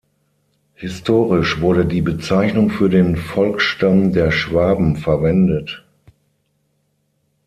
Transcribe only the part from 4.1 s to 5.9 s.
der Schwaben verwendet.